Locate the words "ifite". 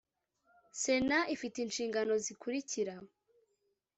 1.35-1.57